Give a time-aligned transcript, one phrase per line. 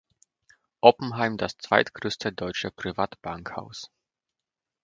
[0.79, 3.91] Oppenheim das zweitgrößte deutsche Privatbankhaus.